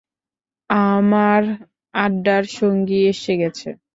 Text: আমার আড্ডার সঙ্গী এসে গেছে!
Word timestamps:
আমার 0.89 1.41
আড্ডার 1.93 2.43
সঙ্গী 2.57 2.99
এসে 3.11 3.33
গেছে! 3.41 3.69